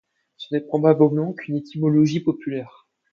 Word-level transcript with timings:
Ce 0.37 0.47
n'est 0.55 0.61
probablement 0.61 1.31
qu'une 1.31 1.57
étymologie 1.57 2.21
populaire. 2.21 2.87